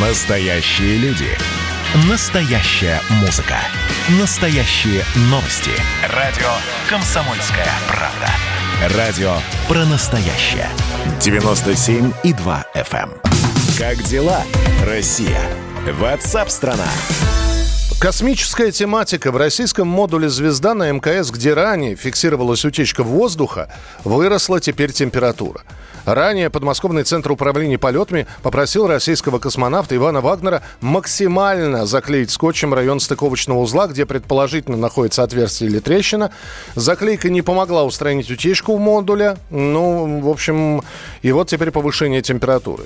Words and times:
Настоящие 0.00 0.96
люди. 0.98 1.26
Настоящая 2.08 3.00
музыка. 3.20 3.56
Настоящие 4.20 5.02
новости. 5.22 5.72
Радио 6.14 6.46
«Комсомольская 6.88 7.66
правда». 7.88 8.96
Радио 8.96 9.32
про 9.66 9.84
настоящее. 9.86 10.68
97,2 11.18 12.64
FM. 12.76 13.10
эм. 13.10 13.12
Как 13.76 14.00
дела, 14.04 14.44
Россия? 14.86 15.40
Ватсап-страна! 15.84 16.86
Космическая 18.00 18.70
тематика. 18.70 19.32
В 19.32 19.36
российском 19.36 19.88
модуле 19.88 20.28
«Звезда» 20.28 20.74
на 20.74 20.92
МКС, 20.92 21.32
где 21.32 21.52
ранее 21.52 21.96
фиксировалась 21.96 22.64
утечка 22.64 23.02
воздуха, 23.02 23.68
выросла 24.04 24.60
теперь 24.60 24.92
температура. 24.92 25.62
Ранее 26.08 26.48
подмосковный 26.48 27.02
центр 27.02 27.32
управления 27.32 27.76
полетами 27.76 28.26
попросил 28.42 28.86
российского 28.86 29.38
космонавта 29.38 29.94
Ивана 29.94 30.22
Вагнера 30.22 30.62
максимально 30.80 31.84
заклеить 31.84 32.30
скотчем 32.30 32.72
район 32.72 32.98
стыковочного 32.98 33.58
узла, 33.58 33.88
где 33.88 34.06
предположительно 34.06 34.78
находится 34.78 35.22
отверстие 35.22 35.68
или 35.68 35.80
трещина. 35.80 36.32
Заклейка 36.74 37.28
не 37.28 37.42
помогла 37.42 37.84
устранить 37.84 38.30
утечку 38.30 38.74
в 38.74 38.80
модуле. 38.80 39.36
Ну, 39.50 40.20
в 40.22 40.30
общем, 40.30 40.82
и 41.20 41.30
вот 41.30 41.48
теперь 41.48 41.72
повышение 41.72 42.22
температуры. 42.22 42.84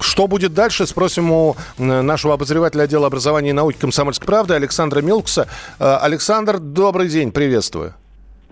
Что 0.00 0.26
будет 0.26 0.54
дальше, 0.54 0.86
спросим 0.86 1.30
у 1.30 1.56
э, 1.76 2.00
нашего 2.00 2.32
обозревателя 2.32 2.84
отдела 2.84 3.06
образования 3.06 3.50
и 3.50 3.52
науки 3.52 3.76
комсомольской 3.76 4.26
правды 4.26 4.54
Александра 4.54 5.02
Милкса. 5.02 5.46
Э, 5.78 5.98
Александр, 6.00 6.58
добрый 6.58 7.10
день, 7.10 7.32
приветствую. 7.32 7.94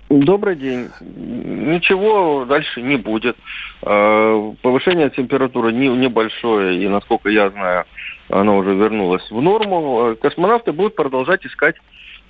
Добрый 0.08 0.56
день. 0.56 0.88
Ничего 1.00 2.46
дальше 2.46 2.80
не 2.80 2.96
будет. 2.96 3.36
Э, 3.82 4.52
Повышение 4.62 5.10
температуры 5.10 5.70
не- 5.72 5.88
небольшое, 5.88 6.82
и, 6.82 6.88
насколько 6.88 7.28
я 7.28 7.50
знаю, 7.50 7.84
оно 8.30 8.56
уже 8.56 8.74
вернулось 8.74 9.30
в 9.30 9.40
норму. 9.42 10.12
Э, 10.12 10.14
Космонавты 10.16 10.72
будут 10.72 10.94
продолжать 10.96 11.44
искать 11.44 11.76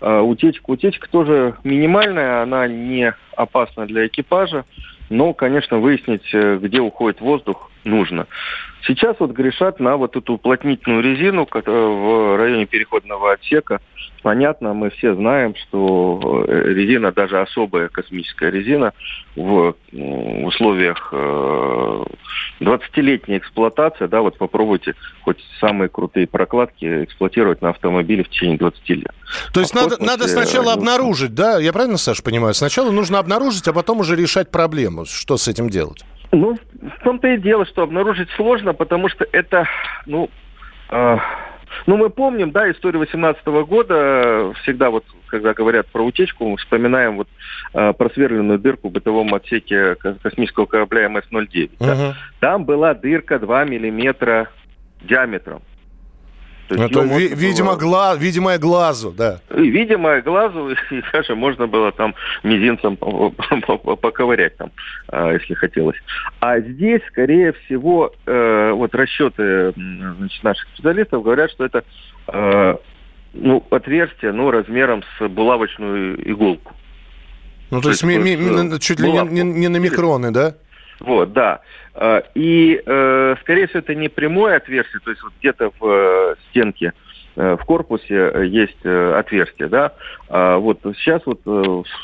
э, 0.00 0.20
утечку. 0.20 0.72
Утечка 0.72 1.08
тоже 1.08 1.54
минимальная, 1.62 2.42
она 2.42 2.66
не 2.66 3.14
опасна 3.36 3.86
для 3.86 4.08
экипажа, 4.08 4.64
но, 5.08 5.32
конечно, 5.32 5.78
выяснить, 5.78 6.34
где 6.34 6.80
уходит 6.80 7.20
воздух, 7.20 7.67
нужно. 7.84 8.26
Сейчас 8.86 9.16
вот 9.18 9.32
грешат 9.32 9.80
на 9.80 9.96
вот 9.96 10.16
эту 10.16 10.34
уплотнительную 10.34 11.02
резину 11.02 11.46
которая 11.46 11.86
в 11.86 12.36
районе 12.36 12.66
переходного 12.66 13.32
отсека. 13.32 13.80
Понятно, 14.22 14.74
мы 14.74 14.90
все 14.90 15.14
знаем, 15.14 15.54
что 15.54 16.44
э, 16.48 16.72
резина, 16.72 17.12
даже 17.12 17.40
особая 17.40 17.88
космическая 17.88 18.50
резина, 18.50 18.92
в 19.36 19.76
условиях 19.92 21.10
э, 21.12 22.04
20-летней 22.60 23.38
эксплуатации, 23.38 24.06
да, 24.06 24.20
вот 24.20 24.36
попробуйте 24.36 24.94
хоть 25.22 25.38
самые 25.60 25.88
крутые 25.88 26.26
прокладки 26.26 27.04
эксплуатировать 27.04 27.62
на 27.62 27.70
автомобиле 27.70 28.24
в 28.24 28.28
течение 28.28 28.58
20 28.58 28.88
лет. 28.90 29.12
То 29.52 29.60
есть 29.60 29.72
А 29.74 29.82
надо, 29.82 29.90
космосе, 29.90 30.10
надо 30.10 30.28
сначала 30.28 30.70
э, 30.70 30.74
обнаружить, 30.74 31.34
да? 31.34 31.58
Я 31.58 31.72
правильно, 31.72 31.96
Саша, 31.96 32.22
понимаю? 32.22 32.54
Сначала 32.54 32.90
нужно 32.90 33.18
обнаружить, 33.20 33.68
а 33.68 33.72
потом 33.72 34.00
уже 34.00 34.16
решать 34.16 34.50
проблему. 34.50 35.04
Что 35.06 35.36
с 35.36 35.46
этим 35.46 35.70
делать? 35.70 36.04
Ну, 36.30 36.56
в 36.82 37.04
том-то 37.04 37.28
и 37.28 37.38
дело, 37.38 37.64
что 37.66 37.82
обнаружить 37.82 38.30
сложно, 38.32 38.74
потому 38.74 39.08
что 39.08 39.26
это, 39.32 39.66
ну, 40.06 40.28
э, 40.90 41.16
ну 41.86 41.96
мы 41.96 42.10
помним, 42.10 42.50
да, 42.50 42.70
историю 42.70 43.00
18 43.00 43.46
года, 43.64 43.94
э, 43.94 44.52
всегда 44.62 44.90
вот, 44.90 45.04
когда 45.26 45.54
говорят 45.54 45.86
про 45.88 46.02
утечку, 46.02 46.48
мы 46.48 46.56
вспоминаем 46.58 47.16
вот 47.16 47.28
э, 47.72 47.92
просверленную 47.94 48.58
дырку 48.58 48.88
в 48.88 48.92
бытовом 48.92 49.34
отсеке 49.34 49.94
ко- 49.94 50.14
космического 50.14 50.66
корабля 50.66 51.08
МС-09. 51.08 51.70
да. 51.80 51.94
Мгм. 51.94 52.14
Там 52.40 52.64
была 52.64 52.94
дырка 52.94 53.38
2 53.38 53.64
миллиметра 53.64 54.50
диаметром. 55.02 55.62
То 56.68 56.74
есть 56.74 56.90
Это, 56.90 57.02
можно 57.02 57.16
ви- 57.18 57.34
видимо, 57.34 57.72
было- 57.72 57.78
гла- 57.78 58.16
видимое 58.18 58.58
глазу, 58.58 59.10
да. 59.16 59.40
и 59.56 59.70
видимо 59.70 60.20
глазу, 60.20 60.70
и 60.90 61.02
даже 61.12 61.34
можно 61.34 61.66
было 61.66 61.92
там 61.92 62.14
мизинцем 62.44 62.96
по- 62.96 63.30
по- 63.30 63.78
по- 63.78 63.96
поковырять 63.96 64.56
там, 64.58 64.70
а, 65.08 65.32
если 65.32 65.54
хотелось. 65.54 65.96
А 66.40 66.60
здесь, 66.60 67.00
скорее 67.08 67.52
всего, 67.52 68.12
э, 68.26 68.72
вот 68.74 68.94
расчеты 68.94 69.72
значит, 70.18 70.44
наших 70.44 70.68
специалистов 70.74 71.22
говорят, 71.22 71.50
что 71.50 71.64
это 71.64 71.82
э, 72.28 72.76
ну, 73.34 73.64
отверстие 73.70 74.32
ну, 74.32 74.50
размером 74.50 75.02
с 75.18 75.28
булавочную 75.28 76.16
иголку. 76.30 76.74
Ну, 77.70 77.78
то, 77.78 77.84
То 77.84 77.88
есть, 77.90 78.02
есть 78.02 78.18
ми- 78.18 78.36
ми- 78.36 78.74
э, 78.74 78.78
чуть 78.78 79.00
ли 79.00 79.10
не, 79.10 79.22
не- 79.42 79.42
не 79.60 79.68
на 79.68 79.78
микроны, 79.78 80.30
да? 80.32 80.54
Вот, 81.00 81.32
да. 81.32 81.60
Э, 81.94 82.22
И, 82.34 82.80
э, 82.84 83.36
скорее 83.40 83.66
всего, 83.66 83.80
это 83.80 83.94
не 83.94 84.08
прямое 84.08 84.56
отверстие, 84.56 85.00
то 85.00 85.10
есть 85.10 85.22
вот 85.22 85.32
где-то 85.40 85.70
в 85.78 85.86
э, 85.86 86.34
стенке 86.50 86.92
в 87.36 87.58
корпусе 87.66 88.32
есть 88.46 88.84
отверстие, 88.84 89.68
да. 89.68 89.92
А 90.28 90.58
вот 90.58 90.80
сейчас 90.96 91.22
вот 91.24 91.40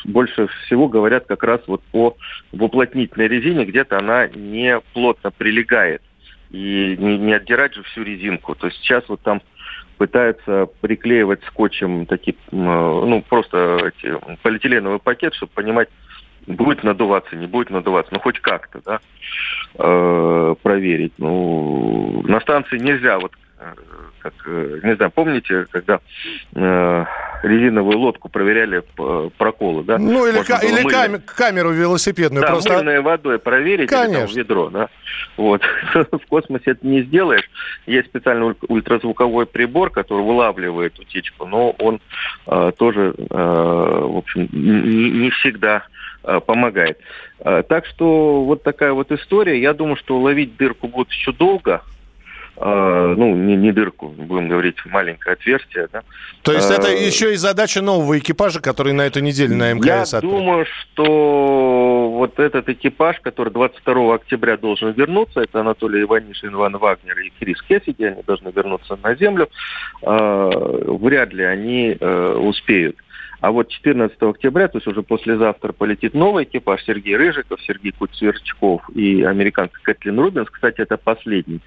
больше 0.05 0.47
всего 0.47 0.87
говорят 0.87 1.27
как 1.27 1.43
раз 1.43 1.61
вот 1.67 1.83
о 1.93 2.15
в 2.53 2.63
уплотнительной 2.63 3.27
резине, 3.27 3.65
где-то 3.65 3.99
она 3.99 4.29
не 4.29 4.79
плотно 4.93 5.33
прилегает 5.33 6.03
и 6.51 6.97
не, 7.01 7.19
не 7.19 7.33
отдирать 7.33 7.75
же 7.75 7.83
всю 7.83 8.05
резинку. 8.05 8.55
То 8.55 8.69
есть 8.69 8.79
сейчас 8.79 9.03
вот 9.09 9.23
там 9.23 9.43
пытаются 9.99 10.69
приклеивать 10.81 11.43
скотчем 11.49 12.07
такие, 12.07 12.37
ну 12.53 13.21
просто 13.29 13.93
эти, 13.93 14.17
полиэтиленовый 14.43 15.01
пакет, 15.01 15.35
чтобы 15.35 15.51
понимать, 15.53 15.89
будет 16.47 16.85
надуваться, 16.85 17.37
не 17.37 17.47
будет 17.47 17.71
надуваться, 17.71 18.13
ну 18.13 18.21
хоть 18.21 18.41
как-то, 18.41 18.81
да, 18.85 19.01
э, 19.79 20.55
проверить. 20.63 21.15
Ну, 21.19 22.23
на 22.27 22.41
станции 22.41 22.79
нельзя, 22.79 23.19
вот 23.19 23.33
как, 24.21 24.33
э, 24.47 24.81
не 24.83 24.97
знаю, 24.97 25.11
помните, 25.11 25.67
когда 25.71 26.01
э, 26.55 27.05
резиновую 27.43 27.99
лодку 27.99 28.29
проверяли 28.29 28.83
проколы, 29.39 29.85
да? 29.85 29.99
Ну, 29.99 30.27
или, 30.27 30.37
Можно 30.37 30.59
ка- 30.59 30.67
или 30.67 30.83
мыльной- 30.83 30.93
каме- 30.93 31.19
камеру 31.25 31.71
велосипедную 31.73 32.43
да, 32.43 32.49
просто... 32.53 32.73
мыльной 32.75 33.01
водой 33.01 33.39
проверить 33.39 33.91
или 33.91 33.97
там 33.97 34.13
Конечно. 34.13 34.39
ведро, 34.39 34.71
да. 34.71 34.89
Вот. 35.37 35.63
В 35.95 36.27
космосе 36.29 36.73
это 36.73 36.87
не 36.87 37.03
сделаешь. 37.03 37.49
Есть 37.87 38.09
специальный 38.09 38.47
уль- 38.47 38.57
ультразвуковой 38.69 39.47
прибор, 39.47 39.91
который 39.91 40.23
вылавливает 40.25 40.99
утечку, 40.99 41.47
но 41.47 41.71
он 41.71 42.01
э, 42.47 42.73
тоже, 42.77 43.15
э, 43.19 43.25
в 43.35 44.17
общем, 44.19 44.49
не, 44.53 45.11
не 45.11 45.31
всегда 45.31 45.85
э, 46.25 46.41
помогает. 46.41 46.99
Э, 47.41 47.63
так 47.69 47.87
что 47.87 48.45
вот 48.45 48.63
такая 48.63 48.93
вот 48.93 49.13
история. 49.13 49.61
Я 49.61 49.75
думаю, 49.75 49.97
что 49.97 50.19
ловить 50.19 50.57
дырку 50.57 50.89
будут 50.89 51.11
еще 51.13 51.33
долго. 51.33 51.83
Э, 52.57 53.15
ну, 53.17 53.35
не, 53.35 53.57
не 53.57 53.73
дырку, 53.73 54.09
будем 54.09 54.49
говорить, 54.49 54.77
маленькое 54.87 55.33
отверстие, 55.33 55.89
да. 55.93 56.03
То 56.43 56.53
есть 56.53 56.71
это 56.71 56.89
Э, 56.89 57.07
еще 57.07 57.33
и 57.33 57.37
задача 57.37 57.83
нового 57.83 58.19
экипажа, 58.19 58.61
который 58.61 58.93
на 58.93 59.03
эту 59.03 59.21
неделю 59.21 59.57
на 59.57 59.73
МКС 59.73 59.87
Я 59.87 60.03
отправит. 60.03 60.39
думаю, 60.39 60.67
что 60.67 62.11
вот 62.13 62.39
этот 62.39 62.69
экипаж, 62.69 63.19
который 63.21 63.53
22 63.53 64.15
октября 64.15 64.57
должен 64.57 64.93
вернуться, 64.93 65.41
это 65.41 65.61
Анатолий 65.61 66.03
Иванишин, 66.03 66.55
Иван 66.55 66.77
Вагнер 66.77 67.19
и 67.19 67.33
Крис 67.41 67.61
Кефиди, 67.63 68.05
они 68.05 68.23
должны 68.23 68.51
вернуться 68.51 68.97
на 69.03 69.17
Землю, 69.17 69.49
э, 70.03 70.51
вряд 71.01 71.33
ли 71.33 71.43
они 71.43 71.97
э, 71.99 72.35
успеют. 72.35 72.97
А 73.45 73.51
вот 73.51 73.69
14 73.69 74.17
октября, 74.23 74.69
то 74.69 74.79
есть 74.79 74.87
уже 74.87 75.03
послезавтра, 75.03 75.73
полетит 75.73 76.15
новый 76.15 76.45
экипаж 76.45 76.83
Сергей 76.85 77.15
Рыжиков, 77.15 77.61
Сергей 77.61 77.93
Куцверчков 77.93 78.89
и 78.95 79.23
американка 79.23 79.79
Кэтлин 79.83 80.19
Рубинс. 80.19 80.49
Кстати, 80.49 80.81
это 80.81 80.97
последний 80.97 81.61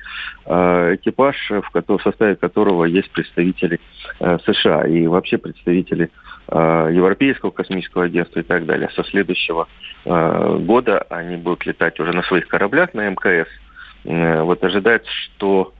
э, 0.47 0.95
экипаж, 0.95 1.35
в, 1.51 1.69
в 1.71 2.01
составе 2.01 2.35
которого 2.35 2.85
есть 2.85 3.11
представители 3.11 3.79
э, 4.19 4.39
США 4.43 4.87
и 4.87 5.05
вообще 5.05 5.37
представители 5.37 6.09
э, 6.47 6.89
Европейского 6.93 7.51
космического 7.51 8.05
агентства 8.05 8.39
и 8.39 8.43
так 8.43 8.65
далее. 8.65 8.89
Со 8.95 9.03
следующего 9.03 9.67
э, 10.03 10.57
года 10.59 11.05
они 11.11 11.35
будут 11.35 11.67
летать 11.67 11.99
уже 11.99 12.11
на 12.11 12.23
своих 12.23 12.47
кораблях 12.47 12.95
на 12.95 13.07
МКС. 13.07 13.47
Э, 14.03 14.41
Вот 14.41 14.63
ожидается, 14.63 15.11
что 15.11 15.73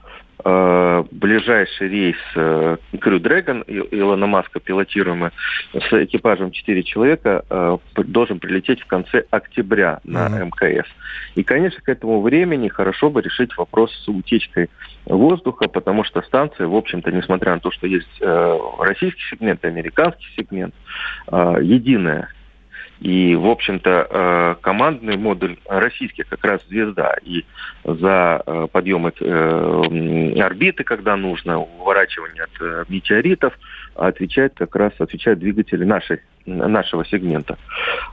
ближайший 0.44 1.88
рейс 1.88 2.16
э, 2.36 2.76
Crew 2.94 3.18
Dragon 3.18 3.64
Илона 3.90 4.26
Маска, 4.26 4.60
пилотируемый 4.60 5.30
с 5.72 5.92
экипажем 5.92 6.50
4 6.50 6.82
человека, 6.84 7.44
э, 7.48 7.78
должен 7.96 8.38
прилететь 8.38 8.80
в 8.80 8.86
конце 8.86 9.24
октября 9.30 10.00
на. 10.04 10.28
МКС. 10.28 10.86
И, 11.34 11.42
конечно, 11.42 11.80
к 11.82 11.88
этому 11.88 12.20
времени 12.20 12.68
хорошо 12.68 13.10
бы 13.10 13.22
решить 13.22 13.56
вопрос 13.56 13.92
с 13.92 14.08
утечкой 14.08 14.68
воздуха, 15.06 15.68
потому 15.68 16.04
что 16.04 16.22
станция, 16.22 16.66
в 16.66 16.74
общем-то, 16.74 17.10
несмотря 17.10 17.54
на 17.54 17.60
то, 17.60 17.70
что 17.70 17.86
есть 17.86 18.20
э, 18.20 18.58
российский 18.78 19.22
сегмент, 19.30 19.64
и 19.64 19.68
американский 19.68 20.26
сегмент, 20.36 20.74
э, 21.30 21.58
единая. 21.62 22.28
И, 23.00 23.36
в 23.36 23.46
общем-то, 23.46 24.06
э, 24.10 24.54
командный 24.60 25.16
модуль 25.16 25.56
российский 25.68 26.24
как 26.24 26.44
раз 26.44 26.60
звезда. 26.68 27.16
И 27.22 27.44
за 27.84 28.42
э, 28.44 28.66
подъемы 28.72 29.12
э, 29.18 30.40
орбиты, 30.40 30.82
когда 30.82 31.16
нужно, 31.16 31.60
уворачивание 31.60 32.44
от 32.44 32.88
метеоритов, 32.88 33.56
отвечает 33.94 34.54
как 34.56 34.74
раз 34.76 34.92
отвечают 34.98 35.38
двигатели 35.38 35.84
нашей, 35.84 36.20
нашего 36.46 37.04
сегмента. 37.06 37.56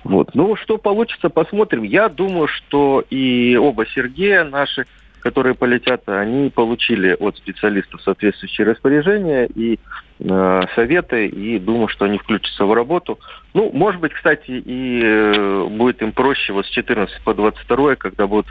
Вот. 0.03 0.35
Ну, 0.35 0.55
что 0.55 0.77
получится, 0.77 1.29
посмотрим. 1.29 1.83
Я 1.83 2.09
думаю, 2.09 2.47
что 2.47 3.03
и 3.09 3.55
оба 3.55 3.85
Сергея 3.87 4.43
наши 4.43 4.85
которые 5.25 5.55
полетят, 5.55 6.07
они 6.07 6.51
получили 6.51 7.17
от 7.19 7.35
специалистов 7.37 7.99
соответствующие 8.03 8.67
распоряжения 8.67 9.45
и 9.47 9.79
э, 10.19 10.61
советы, 10.75 11.25
и 11.25 11.57
думаю, 11.57 11.87
что 11.87 12.05
они 12.05 12.19
включатся 12.19 12.63
в 12.63 12.71
работу. 12.71 13.17
Ну, 13.55 13.71
может 13.73 13.99
быть, 14.01 14.13
кстати, 14.13 14.51
и 14.51 15.01
э, 15.03 15.67
будет 15.71 16.03
им 16.03 16.11
проще 16.11 16.53
вот 16.53 16.67
с 16.67 16.69
14 16.69 17.23
по 17.23 17.33
22, 17.33 17.95
когда 17.95 18.27
будут 18.27 18.45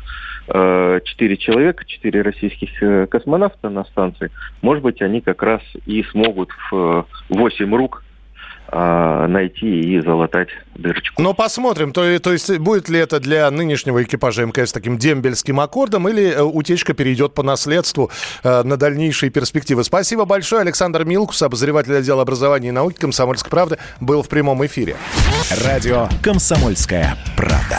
э, 0.48 1.00
4 1.04 1.36
человека, 1.36 1.84
4 1.84 2.22
российских 2.22 2.82
э, 2.82 3.06
космонавта 3.06 3.70
на 3.70 3.84
станции, 3.84 4.32
может 4.60 4.82
быть, 4.82 5.00
они 5.00 5.20
как 5.20 5.44
раз 5.44 5.62
и 5.86 6.02
смогут 6.10 6.50
в 6.72 7.06
8 7.28 7.72
рук 7.76 8.03
найти 8.72 9.80
и 9.80 10.00
залатать 10.00 10.48
дырочку. 10.74 11.22
Но 11.22 11.34
посмотрим, 11.34 11.92
то, 11.92 12.18
то 12.18 12.32
есть 12.32 12.58
будет 12.58 12.88
ли 12.88 12.98
это 12.98 13.20
для 13.20 13.50
нынешнего 13.50 14.02
экипажа 14.02 14.44
МКС 14.46 14.72
таким 14.72 14.98
дембельским 14.98 15.60
аккордом 15.60 16.08
или 16.08 16.30
э, 16.30 16.42
утечка 16.42 16.94
перейдет 16.94 17.34
по 17.34 17.42
наследству 17.42 18.10
э, 18.42 18.62
на 18.62 18.76
дальнейшие 18.76 19.30
перспективы. 19.30 19.84
Спасибо 19.84 20.24
большое. 20.24 20.62
Александр 20.62 21.04
Милкус, 21.04 21.42
обозреватель 21.42 21.96
отдела 21.96 22.22
образования 22.22 22.68
и 22.68 22.72
науки 22.72 22.98
Комсомольской 22.98 23.50
правды, 23.50 23.78
был 24.00 24.22
в 24.22 24.28
прямом 24.28 24.64
эфире. 24.66 24.96
Радио 25.64 26.08
«Комсомольская 26.22 27.16
правда». 27.36 27.78